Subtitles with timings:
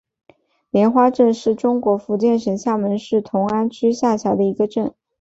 [0.71, 4.95] 莲花镇是中国福建省厦门市同安区下辖的一个镇。